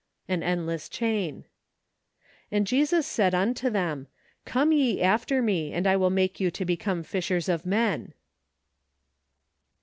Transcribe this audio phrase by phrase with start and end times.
[0.27, 1.45] An Endless Chain.
[2.51, 4.07] "And Jesus said unto them,
[4.45, 8.15] Come ye after me, and I icill make you to become fishers of men."